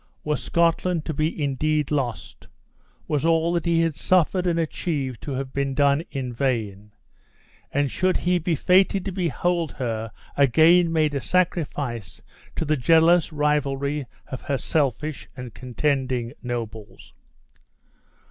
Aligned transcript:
Was 0.23 0.41
Scotland 0.43 1.05
to 1.05 1.13
be 1.13 1.43
indeed 1.43 1.91
lost? 1.91 2.47
Was 3.07 3.23
all 3.23 3.53
that 3.53 3.67
he 3.67 3.83
had 3.83 3.95
suffered 3.95 4.47
and 4.47 4.57
achieved 4.57 5.21
to 5.21 5.33
have 5.33 5.53
been 5.53 5.75
done 5.75 6.03
in 6.09 6.33
vain? 6.33 6.91
and 7.71 7.91
should 7.91 8.17
he 8.17 8.39
be 8.39 8.55
fated 8.55 9.05
to 9.05 9.11
behold 9.11 9.73
her 9.73 10.11
again 10.35 10.91
made 10.91 11.13
a 11.13 11.21
sacrifice 11.21 12.19
to 12.55 12.65
the 12.65 12.77
jealous 12.77 13.31
rivalry 13.31 14.07
of 14.25 14.41
her 14.41 14.57
selfish 14.57 15.29
and 15.37 15.53
contending 15.53 16.33
nobles? 16.41 17.13